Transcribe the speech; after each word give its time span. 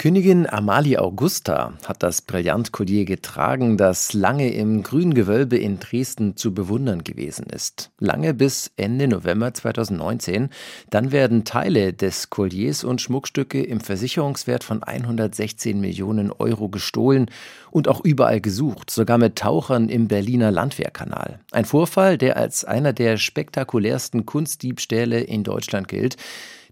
Königin 0.00 0.48
Amalie 0.48 0.98
Augusta 0.98 1.74
hat 1.84 2.02
das 2.02 2.22
Brillantkollier 2.22 3.04
getragen, 3.04 3.76
das 3.76 4.14
lange 4.14 4.50
im 4.50 4.82
grünen 4.82 5.12
Gewölbe 5.12 5.58
in 5.58 5.78
Dresden 5.78 6.38
zu 6.38 6.54
bewundern 6.54 7.04
gewesen 7.04 7.44
ist. 7.50 7.90
Lange 7.98 8.32
bis 8.32 8.70
Ende 8.78 9.08
November 9.08 9.52
2019. 9.52 10.48
Dann 10.88 11.12
werden 11.12 11.44
Teile 11.44 11.92
des 11.92 12.30
Kolliers 12.30 12.82
und 12.82 13.02
Schmuckstücke 13.02 13.62
im 13.62 13.82
Versicherungswert 13.82 14.64
von 14.64 14.82
116 14.82 15.78
Millionen 15.78 16.32
Euro 16.32 16.70
gestohlen 16.70 17.30
und 17.70 17.86
auch 17.86 18.02
überall 18.02 18.40
gesucht, 18.40 18.88
sogar 18.88 19.18
mit 19.18 19.36
Tauchern 19.36 19.90
im 19.90 20.08
Berliner 20.08 20.50
Landwehrkanal. 20.50 21.40
Ein 21.52 21.66
Vorfall, 21.66 22.16
der 22.16 22.38
als 22.38 22.64
einer 22.64 22.94
der 22.94 23.18
spektakulärsten 23.18 24.24
Kunstdiebstähle 24.24 25.20
in 25.20 25.44
Deutschland 25.44 25.88
gilt. 25.88 26.16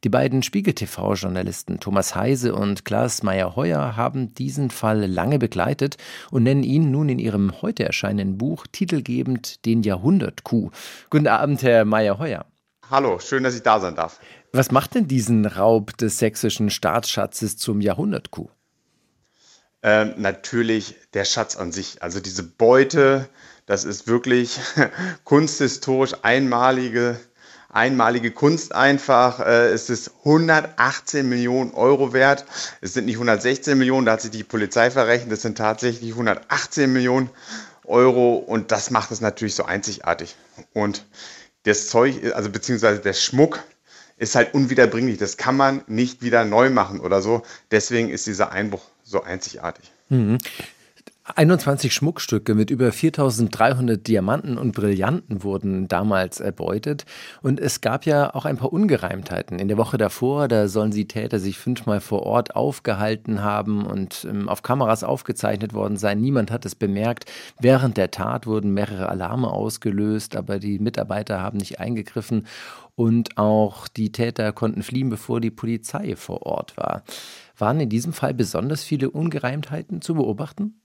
Die 0.05 0.09
beiden 0.09 0.45
Spiegel-TV-Journalisten 0.45 1.81
Thomas 1.81 2.14
Heise 2.14 2.54
und 2.54 2.85
Klaas 2.85 3.25
Meyer-Heuer 3.25 3.96
haben 3.96 4.32
diesen 4.32 4.71
Fall 4.71 5.07
lange 5.07 5.41
begleitet 5.41 5.96
und 6.31 6.45
nennen 6.45 6.63
ihn 6.63 6.93
nun 6.93 7.09
in 7.09 7.18
ihrem 7.18 7.61
heute 7.63 7.85
erscheinenden 7.85 8.39
Buch 8.39 8.69
titelgebend 8.71 9.64
den 9.64 9.82
Jahrhundert-Coup. 9.82 10.71
Guten 11.11 11.27
Abend, 11.27 11.64
Herr 11.64 11.85
Meyer-Heuer. 11.85 12.46
Hallo, 12.89 13.19
schön, 13.19 13.43
dass 13.43 13.57
ich 13.57 13.63
da 13.63 13.81
sein 13.81 13.96
darf. 13.96 14.21
Was 14.53 14.71
macht 14.71 14.95
denn 14.95 15.08
diesen 15.08 15.46
Raub 15.46 15.96
des 15.96 16.19
sächsischen 16.19 16.71
Staatsschatzes 16.71 17.57
zum 17.57 17.80
Jahrhundert-Coup? 17.80 18.50
Ähm, 19.83 20.14
natürlich 20.17 20.94
der 21.13 21.25
Schatz 21.25 21.57
an 21.57 21.72
sich. 21.72 22.03
Also 22.03 22.21
diese 22.21 22.44
Beute, 22.44 23.29
das 23.67 23.85
ist 23.85 24.07
wirklich 24.07 24.61
kunsthistorisch 25.25 26.14
einmalige 26.22 27.19
einmalige 27.68 28.31
Kunst 28.31 28.75
einfach. 28.75 29.40
Äh, 29.40 29.68
es 29.68 29.90
ist 29.90 30.13
118 30.25 31.29
Millionen 31.29 31.72
Euro 31.72 32.12
wert. 32.12 32.44
Es 32.80 32.94
sind 32.94 33.06
nicht 33.06 33.16
116 33.16 33.77
Millionen, 33.77 34.06
da 34.06 34.12
hat 34.12 34.22
sich 34.22 34.30
die 34.30 34.44
Polizei 34.44 34.91
verrechnet. 34.91 35.33
Es 35.33 35.42
sind 35.42 35.58
tatsächlich 35.58 36.12
118 36.12 36.92
Millionen 36.92 37.30
Euro 37.84 38.36
und 38.36 38.72
das 38.72 38.91
macht 38.91 39.11
es 39.11 39.20
natürlich 39.20 39.55
so 39.55 39.64
einzigartig. 39.64 40.36
Und 40.72 41.05
das 41.64 41.89
Zeug, 41.89 42.34
also 42.34 42.50
beziehungsweise 42.50 43.00
der 43.00 43.14
Schmuck 43.14 43.61
ist 44.16 44.34
halt 44.34 44.55
unwiederbringlich. 44.55 45.19
Das 45.19 45.36
kann 45.36 45.56
man 45.56 45.83
nicht 45.86 46.22
wieder 46.22 46.44
neu 46.44 46.70
machen 46.70 47.00
oder 47.00 47.22
so. 47.22 47.42
Deswegen 47.70 48.11
ist 48.11 48.27
dieser 48.27 48.52
Einbruch 48.52 48.83
so 49.05 49.22
einzigartig. 49.22 49.91
Mhm. 50.08 50.39
21 51.34 51.92
Schmuckstücke 51.92 52.54
mit 52.54 52.70
über 52.70 52.90
4300 52.90 54.06
Diamanten 54.06 54.56
und 54.56 54.72
Brillanten 54.72 55.42
wurden 55.42 55.86
damals 55.86 56.40
erbeutet. 56.40 57.04
Und 57.42 57.60
es 57.60 57.80
gab 57.80 58.06
ja 58.06 58.34
auch 58.34 58.44
ein 58.44 58.56
paar 58.56 58.72
Ungereimtheiten. 58.72 59.58
In 59.58 59.68
der 59.68 59.76
Woche 59.76 59.98
davor, 59.98 60.48
da 60.48 60.68
sollen 60.68 60.90
die 60.90 61.06
Täter 61.06 61.38
sich 61.38 61.58
fünfmal 61.58 62.00
vor 62.00 62.22
Ort 62.22 62.56
aufgehalten 62.56 63.42
haben 63.42 63.84
und 63.84 64.26
ähm, 64.28 64.48
auf 64.48 64.62
Kameras 64.62 65.04
aufgezeichnet 65.04 65.74
worden 65.74 65.96
sein. 65.96 66.20
Niemand 66.20 66.50
hat 66.50 66.64
es 66.64 66.74
bemerkt. 66.74 67.30
Während 67.60 67.96
der 67.96 68.10
Tat 68.10 68.46
wurden 68.46 68.72
mehrere 68.72 69.08
Alarme 69.08 69.50
ausgelöst, 69.50 70.34
aber 70.34 70.58
die 70.58 70.78
Mitarbeiter 70.78 71.40
haben 71.40 71.58
nicht 71.58 71.78
eingegriffen. 71.78 72.46
Und 72.94 73.38
auch 73.38 73.86
die 73.86 74.12
Täter 74.12 74.52
konnten 74.52 74.82
fliehen, 74.82 75.10
bevor 75.10 75.40
die 75.40 75.50
Polizei 75.50 76.16
vor 76.16 76.46
Ort 76.46 76.76
war. 76.76 77.02
Waren 77.56 77.80
in 77.80 77.88
diesem 77.88 78.12
Fall 78.12 78.34
besonders 78.34 78.82
viele 78.82 79.10
Ungereimtheiten 79.10 80.00
zu 80.00 80.14
beobachten? 80.14 80.80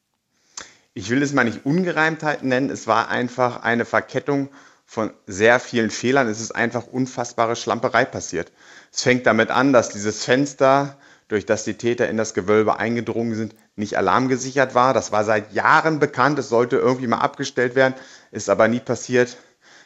Ich 0.94 1.10
will 1.10 1.24
es 1.24 1.34
mal 1.34 1.44
nicht 1.44 1.66
Ungereimtheiten 1.66 2.50
nennen, 2.50 2.70
es 2.70 2.88
war 2.88 3.10
einfach 3.10 3.64
eine 3.64 3.86
Verkettung 3.86 4.50
von 4.86 5.12
sehr 5.26 5.60
vielen 5.60 5.90
Fehlern. 5.90 6.28
Es 6.28 6.40
ist 6.40 6.52
einfach 6.52 6.86
unfassbare 6.88 7.56
Schlamperei 7.56 8.06
passiert. 8.06 8.52
Es 8.92 9.02
fängt 9.02 9.26
damit 9.26 9.50
an, 9.50 9.74
dass 9.74 9.90
dieses 9.90 10.24
Fenster, 10.24 10.98
durch 11.30 11.46
das 11.48 11.64
die 11.64 11.76
Täter 11.76 12.10
in 12.10 12.18
das 12.18 12.36
Gewölbe 12.36 12.78
eingedrungen 12.78 13.34
sind, 13.34 13.56
nicht 13.76 13.98
alarmgesichert 13.98 14.76
war. 14.76 14.94
Das 14.94 15.12
war 15.12 15.24
seit 15.24 15.52
Jahren 15.54 15.98
bekannt. 15.98 16.38
Es 16.38 16.50
sollte 16.50 16.76
irgendwie 16.76 17.08
mal 17.08 17.20
abgestellt 17.20 17.74
werden, 17.74 17.96
ist 18.30 18.50
aber 18.50 18.68
nie 18.68 18.82
passiert. 18.82 19.38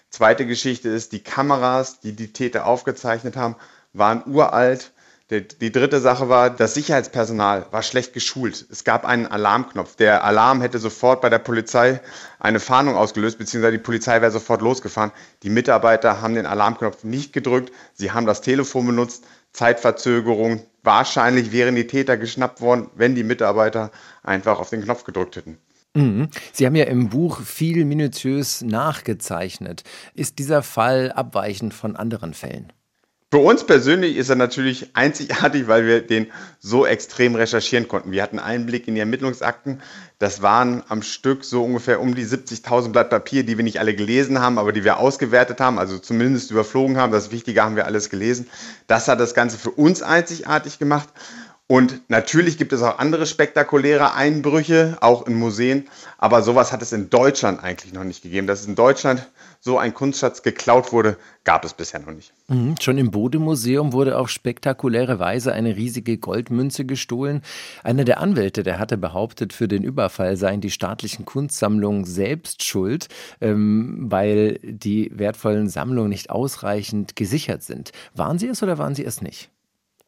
Zweite 0.09 0.45
Geschichte 0.45 0.89
ist, 0.89 1.13
die 1.13 1.23
Kameras, 1.23 2.01
die 2.01 2.13
die 2.13 2.33
Täter 2.33 2.65
aufgezeichnet 2.65 3.37
haben, 3.37 3.55
waren 3.93 4.23
uralt 4.25 4.91
die, 5.29 5.71
dritte 5.73 5.99
Sache 5.99 6.29
war, 6.29 6.49
das 6.49 6.73
Sicherheitspersonal 6.73 7.65
war 7.71 7.83
schlecht 7.83 8.13
geschult. 8.13 8.65
Es 8.71 8.85
gab 8.85 9.03
einen 9.03 9.27
Alarmknopf. 9.27 9.97
Der 9.97 10.23
Alarm 10.23 10.61
hätte 10.61 10.79
sofort 10.79 11.19
bei 11.19 11.29
der 11.29 11.39
Polizei 11.39 11.99
eine 12.39 12.61
Fahndung 12.61 12.95
ausgelöst, 12.95 13.37
beziehungsweise 13.37 13.73
die 13.73 13.83
Polizei 13.83 14.21
wäre 14.21 14.31
sofort 14.31 14.61
losgefahren. 14.61 15.11
Die 15.43 15.49
Mitarbeiter 15.49 16.21
haben 16.21 16.35
den 16.35 16.45
Alarmknopf 16.45 17.03
nicht 17.03 17.33
gedrückt. 17.33 17.73
Sie 17.93 18.11
haben 18.11 18.25
das 18.25 18.39
Telefon 18.39 18.87
benutzt. 18.87 19.25
Zeitverzögerung. 19.51 20.61
Wahrscheinlich 20.83 21.51
wären 21.51 21.75
die 21.75 21.87
Täter 21.87 22.15
geschnappt 22.15 22.61
worden, 22.61 22.89
wenn 22.95 23.15
die 23.15 23.23
Mitarbeiter 23.23 23.91
einfach 24.23 24.59
auf 24.59 24.69
den 24.69 24.83
Knopf 24.83 25.03
gedrückt 25.03 25.35
hätten. 25.35 25.57
Mhm. 25.93 26.29
Sie 26.53 26.65
haben 26.65 26.75
ja 26.75 26.85
im 26.85 27.09
Buch 27.09 27.41
viel 27.41 27.83
minutiös 27.83 28.61
nachgezeichnet. 28.61 29.83
Ist 30.13 30.39
dieser 30.39 30.63
Fall 30.63 31.11
abweichend 31.11 31.73
von 31.73 31.97
anderen 31.97 32.33
Fällen? 32.33 32.71
Für 33.29 33.39
uns 33.39 33.65
persönlich 33.65 34.15
ist 34.15 34.29
er 34.29 34.37
natürlich 34.37 34.95
einzigartig, 34.95 35.67
weil 35.67 35.85
wir 35.85 35.99
den 35.99 36.27
so 36.59 36.85
extrem 36.85 37.35
recherchieren 37.35 37.89
konnten. 37.89 38.11
Wir 38.11 38.23
hatten 38.23 38.39
Einblick 38.39 38.87
in 38.87 38.95
die 38.95 39.01
Ermittlungsakten. 39.01 39.81
Das 40.17 40.41
waren 40.41 40.81
am 40.87 41.01
Stück 41.01 41.43
so 41.43 41.61
ungefähr 41.65 41.99
um 41.99 42.15
die 42.15 42.25
70.000 42.25 42.93
Blatt 42.93 43.09
Papier, 43.09 43.43
die 43.43 43.57
wir 43.57 43.65
nicht 43.65 43.81
alle 43.81 43.93
gelesen 43.93 44.39
haben, 44.39 44.57
aber 44.57 44.71
die 44.71 44.85
wir 44.85 44.99
ausgewertet 44.99 45.59
haben, 45.59 45.77
also 45.77 45.99
zumindest 45.99 46.51
überflogen 46.51 46.95
haben. 46.95 47.11
Das 47.11 47.29
Wichtige 47.29 47.61
haben 47.61 47.75
wir 47.75 47.85
alles 47.85 48.09
gelesen. 48.09 48.47
Das 48.87 49.09
hat 49.09 49.19
das 49.19 49.33
Ganze 49.33 49.57
für 49.57 49.71
uns 49.71 50.01
einzigartig 50.01 50.79
gemacht. 50.79 51.09
Und 51.69 52.09
natürlich 52.09 52.57
gibt 52.57 52.71
es 52.71 52.81
auch 52.81 52.97
andere 52.97 53.25
spektakuläre 53.25 54.13
Einbrüche, 54.13 54.97
auch 55.01 55.27
in 55.27 55.35
Museen, 55.35 55.89
aber 56.17 56.41
sowas 56.41 56.71
hat 56.71 56.81
es 56.81 56.93
in 56.93 57.09
Deutschland 57.09 57.61
eigentlich 57.61 57.91
noch 57.91 58.05
nicht 58.05 58.23
gegeben. 58.23 58.47
Dass 58.47 58.61
es 58.61 58.67
in 58.67 58.75
Deutschland 58.75 59.27
so 59.59 59.77
ein 59.77 59.93
Kunstschatz 59.93 60.43
geklaut 60.43 60.93
wurde, 60.93 61.17
gab 61.43 61.65
es 61.65 61.73
bisher 61.73 61.99
noch 61.99 62.13
nicht. 62.13 62.31
Mhm, 62.47 62.75
schon 62.79 62.97
im 62.97 63.11
Bode-Museum 63.11 63.91
wurde 63.91 64.17
auf 64.17 64.29
spektakuläre 64.29 65.19
Weise 65.19 65.51
eine 65.51 65.75
riesige 65.75 66.17
Goldmünze 66.17 66.85
gestohlen. 66.85 67.41
Einer 67.83 68.05
der 68.05 68.21
Anwälte, 68.21 68.63
der 68.63 68.79
hatte 68.79 68.97
behauptet, 68.97 69.51
für 69.51 69.67
den 69.67 69.83
Überfall 69.83 70.37
seien 70.37 70.61
die 70.61 70.71
staatlichen 70.71 71.25
Kunstsammlungen 71.25 72.05
selbst 72.05 72.63
schuld, 72.63 73.09
ähm, 73.41 74.05
weil 74.09 74.59
die 74.63 75.11
wertvollen 75.13 75.67
Sammlungen 75.67 76.11
nicht 76.11 76.29
ausreichend 76.29 77.17
gesichert 77.17 77.61
sind. 77.61 77.91
Waren 78.15 78.39
sie 78.39 78.47
es 78.47 78.63
oder 78.63 78.77
waren 78.77 78.95
sie 78.95 79.03
es 79.03 79.21
nicht? 79.21 79.49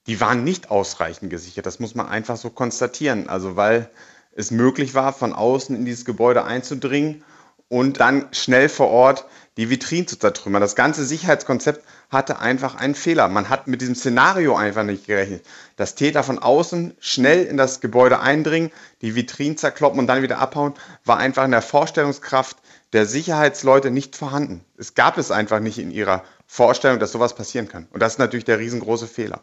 Die 0.09 0.19
waren 0.19 0.43
nicht 0.43 0.71
ausreichend 0.71 1.29
gesichert. 1.29 1.67
Das 1.67 1.79
muss 1.79 1.93
man 1.93 2.07
einfach 2.09 2.35
so 2.35 2.49
konstatieren. 2.49 3.29
Also 3.29 3.55
weil 3.55 3.91
es 4.35 4.49
möglich 4.49 4.95
war, 4.95 5.13
von 5.13 5.33
außen 5.33 5.75
in 5.75 5.85
dieses 5.85 6.03
Gebäude 6.03 6.45
einzudringen 6.45 7.23
und 7.67 7.99
dann 7.99 8.27
schnell 8.31 8.69
vor 8.69 8.87
Ort 8.87 9.25
die 9.55 9.69
Vitrinen 9.69 10.07
zu 10.07 10.17
zertrümmern. 10.17 10.61
Das 10.61 10.75
ganze 10.75 11.05
Sicherheitskonzept 11.05 11.85
hatte 12.09 12.39
einfach 12.39 12.73
einen 12.73 12.95
Fehler. 12.95 13.27
Man 13.27 13.49
hat 13.49 13.67
mit 13.67 13.81
diesem 13.81 13.93
Szenario 13.93 14.55
einfach 14.55 14.83
nicht 14.83 15.05
gerechnet, 15.05 15.45
dass 15.75 15.93
Täter 15.93 16.23
von 16.23 16.39
außen 16.39 16.95
schnell 16.99 17.45
in 17.45 17.57
das 17.57 17.79
Gebäude 17.79 18.19
eindringen, 18.19 18.71
die 19.03 19.13
Vitrinen 19.13 19.57
zerkloppen 19.57 19.99
und 19.99 20.07
dann 20.07 20.23
wieder 20.23 20.39
abhauen, 20.39 20.73
war 21.05 21.17
einfach 21.17 21.45
in 21.45 21.51
der 21.51 21.61
Vorstellungskraft 21.61 22.57
der 22.93 23.05
Sicherheitsleute 23.05 23.91
nicht 23.91 24.15
vorhanden. 24.15 24.65
Es 24.75 24.95
gab 24.95 25.19
es 25.19 25.29
einfach 25.29 25.59
nicht 25.59 25.77
in 25.77 25.91
ihrer 25.91 26.23
Vorstellung, 26.47 26.97
dass 26.97 27.11
sowas 27.11 27.35
passieren 27.35 27.67
kann. 27.67 27.87
Und 27.91 28.01
das 28.01 28.13
ist 28.13 28.17
natürlich 28.17 28.45
der 28.45 28.57
riesengroße 28.57 29.05
Fehler. 29.05 29.41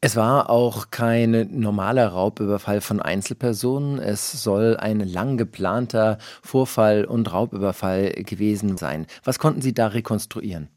Es 0.00 0.14
war 0.14 0.48
auch 0.48 0.92
kein 0.92 1.48
normaler 1.50 2.06
Raubüberfall 2.06 2.80
von 2.80 3.02
Einzelpersonen. 3.02 3.98
Es 3.98 4.30
soll 4.30 4.76
ein 4.76 5.00
lang 5.00 5.36
geplanter 5.38 6.18
Vorfall 6.40 7.04
und 7.04 7.32
Raubüberfall 7.32 8.12
gewesen 8.12 8.76
sein. 8.76 9.08
Was 9.24 9.40
konnten 9.40 9.60
Sie 9.60 9.74
da 9.74 9.88
rekonstruieren? 9.88 10.68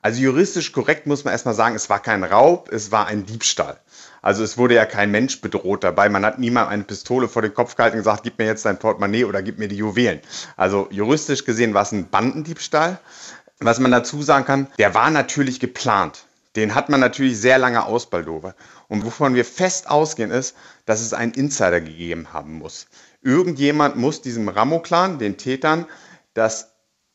Also 0.00 0.22
juristisch 0.22 0.72
korrekt 0.72 1.06
muss 1.06 1.24
man 1.24 1.32
erstmal 1.32 1.54
sagen, 1.54 1.74
es 1.74 1.90
war 1.90 2.00
kein 2.00 2.24
Raub, 2.24 2.72
es 2.72 2.90
war 2.90 3.06
ein 3.08 3.26
Diebstahl. 3.26 3.78
Also 4.22 4.42
es 4.42 4.56
wurde 4.56 4.74
ja 4.74 4.86
kein 4.86 5.10
Mensch 5.10 5.42
bedroht 5.42 5.84
dabei. 5.84 6.08
Man 6.08 6.24
hat 6.24 6.38
niemand 6.38 6.70
eine 6.70 6.84
Pistole 6.84 7.28
vor 7.28 7.42
den 7.42 7.52
Kopf 7.52 7.76
gehalten 7.76 7.98
und 7.98 8.04
gesagt, 8.04 8.22
gib 8.22 8.38
mir 8.38 8.46
jetzt 8.46 8.64
dein 8.64 8.78
Portemonnaie 8.78 9.26
oder 9.26 9.42
gib 9.42 9.58
mir 9.58 9.68
die 9.68 9.76
Juwelen. 9.76 10.20
Also 10.56 10.88
juristisch 10.90 11.44
gesehen 11.44 11.74
war 11.74 11.82
es 11.82 11.92
ein 11.92 12.08
Bandendiebstahl. 12.08 12.98
Was 13.58 13.78
man 13.78 13.90
dazu 13.90 14.22
sagen 14.22 14.46
kann, 14.46 14.68
der 14.78 14.94
war 14.94 15.10
natürlich 15.10 15.60
geplant 15.60 16.24
den 16.56 16.74
hat 16.74 16.88
man 16.88 17.00
natürlich 17.00 17.38
sehr 17.38 17.58
lange 17.58 17.84
ausbaldowert. 17.84 18.56
Und 18.88 19.04
wovon 19.04 19.34
wir 19.34 19.44
fest 19.44 19.88
ausgehen 19.88 20.30
ist, 20.30 20.56
dass 20.84 21.00
es 21.00 21.12
einen 21.12 21.32
Insider 21.32 21.80
gegeben 21.80 22.32
haben 22.32 22.58
muss. 22.58 22.86
Irgendjemand 23.22 23.96
muss 23.96 24.22
diesem 24.22 24.48
Ramo-Clan, 24.48 25.18
den 25.18 25.36
Tätern, 25.36 25.86
das 26.34 26.72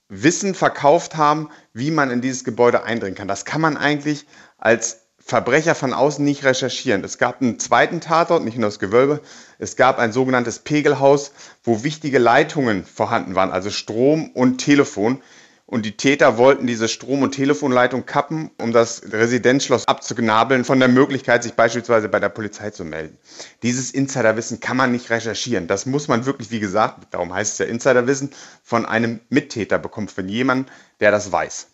Wissen 0.08 0.54
verkauft 0.54 1.18
haben, 1.18 1.50
wie 1.74 1.92
man 1.92 2.12
in 2.12 2.22
dieses 2.22 2.44
Gebäude 2.44 2.84
eindringen 2.84 3.16
kann. 3.16 3.28
Das 3.28 3.44
kann 3.44 3.62
man 3.62 3.76
eigentlich 3.76 4.26
als 4.58 5.02
Verbrecher 5.28 5.74
von 5.74 5.94
außen 5.94 6.24
nicht 6.24 6.44
recherchieren. 6.44 7.04
Es 7.04 7.18
gab 7.18 7.42
einen 7.42 7.58
zweiten 7.58 8.00
Tatort, 8.00 8.44
nicht 8.44 8.58
nur 8.58 8.68
das 8.68 8.78
Gewölbe. 8.78 9.22
Es 9.58 9.76
gab 9.76 9.98
ein 9.98 10.12
sogenanntes 10.12 10.60
Pegelhaus, 10.60 11.32
wo 11.64 11.84
wichtige 11.84 12.20
Leitungen 12.20 12.86
vorhanden 12.86 13.34
waren, 13.34 13.52
also 13.52 13.72
Strom 13.72 14.30
und 14.30 14.60
Telefon. 14.60 15.24
Und 15.68 15.86
die 15.86 15.98
Täter 15.98 16.38
wollten 16.38 16.68
diese 16.68 16.88
Strom- 16.88 17.24
und 17.24 17.32
Telefonleitung 17.32 18.06
kappen, 18.06 18.52
um 18.62 18.72
das 18.72 19.02
Residenzschloss 19.12 19.88
abzugnabeln 19.88 20.64
von 20.64 20.80
der 20.80 20.90
Möglichkeit, 20.90 21.42
sich 21.42 21.54
beispielsweise 21.54 22.08
bei 22.08 22.20
der 22.20 22.30
Polizei 22.30 22.70
zu 22.70 22.86
melden. 22.86 23.18
Dieses 23.64 23.90
Insiderwissen 23.90 24.60
kann 24.60 24.78
man 24.78 24.92
nicht 24.92 25.10
recherchieren. 25.10 25.68
Das 25.68 25.88
muss 25.88 26.08
man 26.08 26.26
wirklich, 26.26 26.52
wie 26.52 26.60
gesagt, 26.60 27.08
darum 27.12 27.34
heißt 27.34 27.54
es 27.54 27.58
ja 27.60 27.66
Insiderwissen, 27.66 28.30
von 28.64 28.86
einem 28.86 29.22
Mittäter 29.30 29.80
bekommen, 29.80 30.08
von 30.08 30.30
jemandem, 30.30 30.72
der 31.00 31.10
das 31.10 31.32
weiß. 31.32 31.68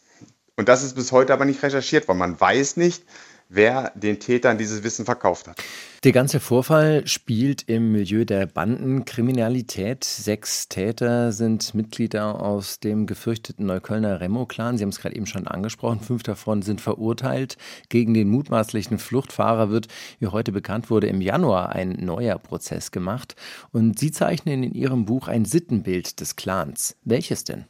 Und 0.55 0.69
das 0.69 0.83
ist 0.83 0.95
bis 0.95 1.11
heute 1.11 1.33
aber 1.33 1.45
nicht 1.45 1.61
recherchiert 1.61 2.07
worden. 2.07 2.19
Man 2.19 2.39
weiß 2.39 2.77
nicht, 2.77 3.03
wer 3.51 3.92
den 3.95 4.19
Tätern 4.19 4.57
dieses 4.57 4.83
Wissen 4.83 5.06
verkauft 5.06 5.48
hat. 5.48 5.62
Der 6.03 6.13
ganze 6.13 6.39
Vorfall 6.39 7.06
spielt 7.06 7.63
im 7.69 7.92
Milieu 7.92 8.25
der 8.25 8.48
Bandenkriminalität. 8.48 10.03
Sechs 10.03 10.68
Täter 10.68 11.31
sind 11.31 11.75
Mitglieder 11.75 12.42
aus 12.42 12.80
dem 12.80 13.06
gefürchteten 13.06 13.68
Neuköllner 13.68 14.19
Remo-Clan. 14.19 14.77
Sie 14.77 14.83
haben 14.83 14.89
es 14.89 15.00
gerade 15.00 15.15
eben 15.15 15.27
schon 15.27 15.48
angesprochen. 15.48 16.00
Fünf 16.00 16.24
davon 16.24 16.63
sind 16.63 16.81
verurteilt. 16.81 17.57
Gegen 17.89 18.15
den 18.15 18.30
mutmaßlichen 18.30 18.98
Fluchtfahrer 18.98 19.69
wird, 19.69 19.89
wie 20.19 20.27
heute 20.27 20.51
bekannt 20.51 20.89
wurde, 20.89 21.07
im 21.07 21.21
Januar 21.21 21.69
ein 21.69 21.92
neuer 21.92 22.39
Prozess 22.39 22.89
gemacht. 22.89 23.36
Und 23.71 24.00
Sie 24.00 24.12
zeichnen 24.12 24.63
in 24.63 24.74
Ihrem 24.74 25.06
Buch 25.06 25.27
ein 25.27 25.45
Sittenbild 25.45 26.19
des 26.19 26.36
Clans. 26.36 26.95
Welches 27.03 27.44
denn? 27.44 27.65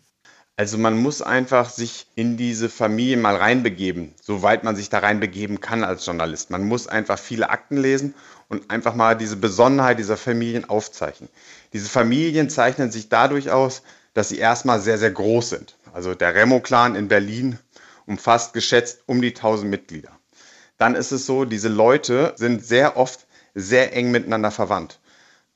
Also 0.57 0.77
man 0.77 0.97
muss 0.97 1.21
einfach 1.21 1.69
sich 1.69 2.07
in 2.15 2.37
diese 2.37 2.69
Familie 2.69 3.17
mal 3.17 3.35
reinbegeben, 3.35 4.13
soweit 4.21 4.63
man 4.63 4.75
sich 4.75 4.89
da 4.89 4.99
reinbegeben 4.99 5.59
kann 5.59 5.83
als 5.83 6.05
Journalist. 6.05 6.51
Man 6.51 6.63
muss 6.63 6.87
einfach 6.87 7.17
viele 7.17 7.49
Akten 7.49 7.77
lesen 7.77 8.13
und 8.47 8.69
einfach 8.69 8.93
mal 8.93 9.15
diese 9.15 9.37
Besonderheit 9.37 9.97
dieser 9.97 10.17
Familien 10.17 10.69
aufzeichnen. 10.69 11.29
Diese 11.73 11.89
Familien 11.89 12.49
zeichnen 12.49 12.91
sich 12.91 13.09
dadurch 13.09 13.49
aus, 13.49 13.81
dass 14.13 14.29
sie 14.29 14.37
erstmal 14.37 14.81
sehr, 14.81 14.97
sehr 14.97 15.11
groß 15.11 15.49
sind. 15.49 15.77
Also 15.93 16.15
der 16.15 16.35
Remo-Clan 16.35 16.95
in 16.95 17.07
Berlin 17.07 17.57
umfasst 18.05 18.53
geschätzt 18.53 19.03
um 19.05 19.21
die 19.21 19.29
1000 19.29 19.69
Mitglieder. 19.69 20.11
Dann 20.77 20.95
ist 20.95 21.11
es 21.11 21.25
so, 21.25 21.45
diese 21.45 21.69
Leute 21.69 22.33
sind 22.35 22.65
sehr 22.65 22.97
oft 22.97 23.25
sehr 23.53 23.95
eng 23.95 24.11
miteinander 24.11 24.51
verwandt. 24.51 24.99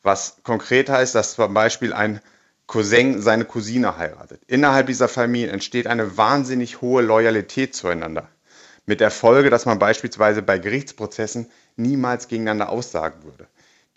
Was 0.03 0.37
konkret 0.43 0.89
heißt, 0.89 1.15
dass 1.15 1.35
zum 1.35 1.53
Beispiel 1.53 1.93
ein 1.93 2.21
Cousin 2.67 3.21
seine 3.21 3.45
Cousine 3.45 3.97
heiratet. 3.97 4.41
Innerhalb 4.47 4.87
dieser 4.87 5.07
Familie 5.07 5.51
entsteht 5.51 5.87
eine 5.87 6.17
wahnsinnig 6.17 6.81
hohe 6.81 7.03
Loyalität 7.03 7.75
zueinander. 7.75 8.27
Mit 8.85 9.01
der 9.01 9.11
Folge, 9.11 9.49
dass 9.49 9.65
man 9.65 9.79
beispielsweise 9.79 10.41
bei 10.41 10.57
Gerichtsprozessen 10.57 11.47
niemals 11.75 12.27
gegeneinander 12.27 12.69
aussagen 12.69 13.23
würde. 13.23 13.47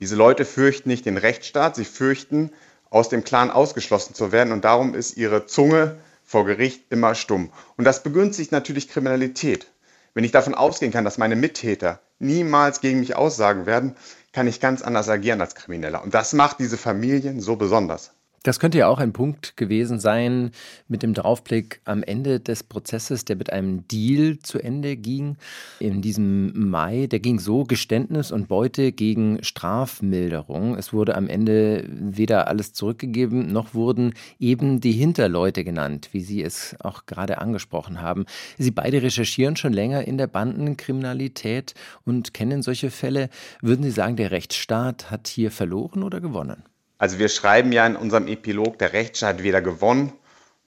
Diese 0.00 0.16
Leute 0.16 0.44
fürchten 0.44 0.88
nicht 0.88 1.06
den 1.06 1.16
Rechtsstaat, 1.16 1.76
sie 1.76 1.84
fürchten, 1.84 2.52
aus 2.90 3.08
dem 3.08 3.24
Clan 3.24 3.50
ausgeschlossen 3.50 4.14
zu 4.14 4.32
werden 4.32 4.52
und 4.52 4.64
darum 4.64 4.94
ist 4.94 5.16
ihre 5.16 5.46
Zunge 5.46 5.98
vor 6.24 6.44
Gericht 6.44 6.84
immer 6.90 7.14
stumm. 7.14 7.50
Und 7.76 7.84
das 7.84 8.02
begünstigt 8.02 8.52
natürlich 8.52 8.88
Kriminalität. 8.88 9.66
Wenn 10.14 10.24
ich 10.24 10.32
davon 10.32 10.54
ausgehen 10.54 10.92
kann, 10.92 11.04
dass 11.04 11.18
meine 11.18 11.36
Mittäter 11.36 12.00
niemals 12.18 12.80
gegen 12.80 13.00
mich 13.00 13.16
aussagen 13.16 13.66
werden, 13.66 13.96
kann 14.32 14.46
ich 14.46 14.60
ganz 14.60 14.82
anders 14.82 15.08
agieren 15.08 15.40
als 15.40 15.54
Krimineller. 15.54 16.02
Und 16.02 16.14
das 16.14 16.32
macht 16.32 16.58
diese 16.60 16.76
Familien 16.76 17.40
so 17.40 17.56
besonders. 17.56 18.12
Das 18.48 18.60
könnte 18.60 18.78
ja 18.78 18.88
auch 18.88 18.98
ein 18.98 19.12
Punkt 19.12 19.58
gewesen 19.58 20.00
sein 20.00 20.52
mit 20.88 21.02
dem 21.02 21.12
Draufblick 21.12 21.82
am 21.84 22.02
Ende 22.02 22.40
des 22.40 22.62
Prozesses, 22.62 23.26
der 23.26 23.36
mit 23.36 23.52
einem 23.52 23.86
Deal 23.88 24.38
zu 24.38 24.58
Ende 24.58 24.96
ging. 24.96 25.36
In 25.80 26.00
diesem 26.00 26.70
Mai, 26.70 27.08
der 27.08 27.20
ging 27.20 27.40
so 27.40 27.64
Geständnis 27.64 28.32
und 28.32 28.48
Beute 28.48 28.92
gegen 28.92 29.44
Strafmilderung. 29.44 30.78
Es 30.78 30.94
wurde 30.94 31.14
am 31.14 31.28
Ende 31.28 31.84
weder 31.90 32.48
alles 32.48 32.72
zurückgegeben, 32.72 33.52
noch 33.52 33.74
wurden 33.74 34.14
eben 34.40 34.80
die 34.80 34.92
Hinterleute 34.92 35.62
genannt, 35.62 36.08
wie 36.12 36.22
Sie 36.22 36.42
es 36.42 36.74
auch 36.80 37.04
gerade 37.04 37.42
angesprochen 37.42 38.00
haben. 38.00 38.24
Sie 38.56 38.70
beide 38.70 39.02
recherchieren 39.02 39.56
schon 39.56 39.74
länger 39.74 40.08
in 40.08 40.16
der 40.16 40.26
Bandenkriminalität 40.26 41.74
und 42.06 42.32
kennen 42.32 42.62
solche 42.62 42.90
Fälle. 42.90 43.28
Würden 43.60 43.82
Sie 43.82 43.90
sagen, 43.90 44.16
der 44.16 44.30
Rechtsstaat 44.30 45.10
hat 45.10 45.28
hier 45.28 45.50
verloren 45.50 46.02
oder 46.02 46.22
gewonnen? 46.22 46.62
Also 46.98 47.18
wir 47.18 47.28
schreiben 47.28 47.72
ja 47.72 47.86
in 47.86 47.96
unserem 47.96 48.26
Epilog, 48.26 48.78
der 48.78 48.92
Rechtsstaat 48.92 49.36
hat 49.36 49.42
weder 49.42 49.62
gewonnen 49.62 50.12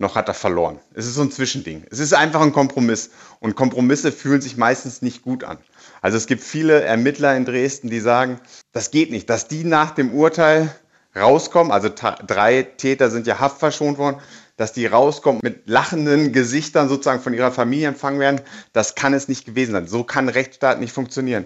noch 0.02 0.16
hat 0.16 0.28
er 0.28 0.34
verloren. 0.34 0.80
Es 0.94 1.06
ist 1.06 1.16
so 1.16 1.22
ein 1.22 1.32
Zwischending. 1.32 1.86
Es 1.90 2.00
ist 2.00 2.14
einfach 2.14 2.42
ein 2.42 2.52
Kompromiss. 2.52 3.12
Und 3.40 3.56
Kompromisse 3.56 4.12
fühlen 4.12 4.42
sich 4.42 4.58
meistens 4.58 5.02
nicht 5.02 5.22
gut 5.22 5.46
an. 5.46 5.60
Also 6.02 6.18
es 6.18 6.28
gibt 6.28 6.44
viele 6.44 6.82
Ermittler 6.82 7.38
in 7.38 7.46
Dresden, 7.46 7.90
die 7.90 8.02
sagen, 8.02 8.40
das 8.74 8.92
geht 8.92 9.12
nicht, 9.12 9.30
dass 9.30 9.48
die 9.48 9.64
nach 9.64 9.92
dem 9.92 10.14
Urteil 10.14 10.76
rauskommen, 11.16 11.72
also 11.72 11.90
drei 11.90 12.64
Täter 12.64 13.10
sind 13.10 13.28
ja 13.28 13.40
haftverschont 13.40 13.98
worden, 13.98 14.18
dass 14.58 14.74
die 14.74 14.86
rauskommen 14.86 15.42
mit 15.44 15.68
lachenden 15.68 16.32
Gesichtern 16.32 16.90
sozusagen 16.90 17.22
von 17.22 17.34
ihrer 17.34 17.52
Familie 17.52 17.90
empfangen 17.90 18.20
werden, 18.20 18.42
das 18.74 18.96
kann 18.96 19.14
es 19.14 19.28
nicht 19.28 19.46
gewesen 19.46 19.74
sein. 19.74 19.88
So 19.88 20.04
kann 20.04 20.30
Rechtsstaat 20.30 20.80
nicht 20.80 20.94
funktionieren. 20.94 21.46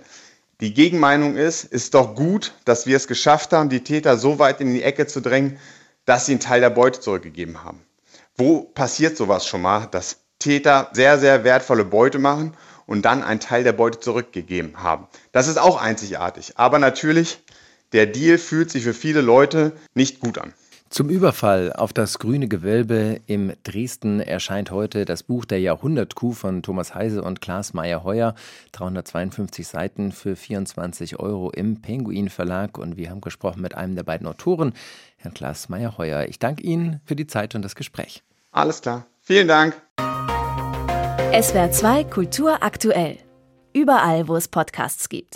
Die 0.62 0.74
Gegenmeinung 0.74 1.36
ist, 1.36 1.66
ist 1.66 1.96
doch 1.96 2.16
gut, 2.16 2.54
dass 2.64 2.86
wir 2.86 2.96
es 2.96 3.08
geschafft 3.08 3.52
haben, 3.52 3.70
die 3.70 3.84
Täter 3.84 4.18
so 4.18 4.40
weit 4.40 4.62
in 4.62 4.74
die 4.74 4.84
Ecke 4.84 5.06
zu 5.06 5.22
drängen, 5.22 5.60
dass 6.06 6.26
sie 6.26 6.34
einen 6.34 6.40
Teil 6.40 6.62
der 6.62 6.70
Beute 6.70 7.02
zurückgegeben 7.02 7.64
haben. 7.64 7.82
Wo 8.38 8.62
passiert 8.62 9.18
sowas 9.18 9.46
schon 9.46 9.62
mal, 9.62 9.88
dass 9.88 10.20
Täter 10.40 10.90
sehr, 10.94 11.20
sehr 11.20 11.44
wertvolle 11.44 11.84
Beute 11.84 12.20
machen 12.20 12.56
und 12.86 13.04
dann 13.04 13.22
einen 13.22 13.42
Teil 13.42 13.66
der 13.66 13.74
Beute 13.74 14.00
zurückgegeben 14.00 14.82
haben? 14.82 15.08
Das 15.34 15.48
ist 15.48 15.58
auch 15.58 15.82
einzigartig. 15.82 16.54
Aber 16.56 16.80
natürlich, 16.80 17.42
der 17.92 18.06
Deal 18.06 18.38
fühlt 18.38 18.72
sich 18.72 18.84
für 18.84 18.94
viele 18.94 19.22
Leute 19.22 19.74
nicht 19.94 20.22
gut 20.22 20.38
an. 20.38 20.54
Zum 20.90 21.10
Überfall 21.10 21.74
auf 21.74 21.94
das 21.94 22.20
grüne 22.20 22.48
Gewölbe 22.48 23.20
im 23.26 23.52
Dresden 23.64 24.20
erscheint 24.20 24.72
heute 24.72 25.04
das 25.04 25.24
Buch 25.24 25.44
Der 25.44 25.60
Jahrhundertkuh 25.60 26.32
von 26.32 26.62
Thomas 26.62 26.94
Heise 26.94 27.24
und 27.24 27.42
Klaas 27.42 27.74
Meyer-Heuer. 27.74 28.36
352 28.72 29.68
Seiten 29.68 30.12
für 30.12 30.36
24 30.36 31.20
Euro 31.20 31.50
im 31.50 31.82
Penguin 31.82 32.30
Verlag. 32.30 32.78
Und 32.78 32.98
wir 32.98 33.10
haben 33.10 33.20
gesprochen 33.20 33.62
mit 33.62 33.76
einem 33.76 33.96
der 33.96 34.04
beiden 34.04 34.28
Autoren, 34.28 34.74
Herrn 35.18 35.34
Klaas 35.34 35.70
Meyer-Heuer. 35.70 36.28
Ich 36.30 36.40
danke 36.40 36.64
Ihnen 36.64 37.02
für 37.04 37.16
die 37.16 37.28
Zeit 37.28 37.56
und 37.56 37.64
das 37.64 37.76
Gespräch. 37.76 38.24
Alles 38.52 38.82
klar. 38.82 39.08
Vielen 39.22 39.48
Dank. 39.48 39.82
SWR 41.34 41.72
2 41.72 42.04
Kultur 42.06 42.62
aktuell. 42.62 43.18
Überall, 43.74 44.28
wo 44.28 44.36
es 44.38 44.48
Podcasts 44.48 45.10
gibt. 45.10 45.34